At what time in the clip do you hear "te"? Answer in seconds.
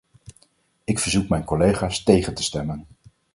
2.33-2.43